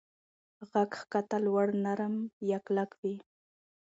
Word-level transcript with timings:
غږ 0.69 0.91
کښته، 1.11 1.37
لوړ، 1.45 1.67
نرم 1.83 2.15
یا 2.49 2.57
کلک 2.65 2.91
وي. 3.01 3.15